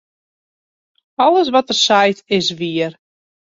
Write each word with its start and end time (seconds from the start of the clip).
Alles 1.25 1.47
wat 1.53 1.69
er 1.73 1.79
seit, 1.85 2.19
is 2.37 2.47
wier. 2.59 2.91